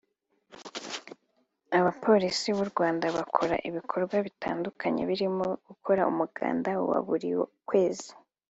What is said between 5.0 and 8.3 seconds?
birimo gukora umuganda wa buri kwezi